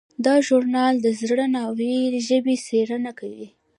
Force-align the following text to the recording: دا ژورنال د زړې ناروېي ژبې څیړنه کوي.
دا 0.25 0.35
ژورنال 0.47 0.93
د 1.01 1.07
زړې 1.19 1.45
ناروېي 1.55 2.01
ژبې 2.27 2.55
څیړنه 2.65 3.11
کوي. 3.19 3.47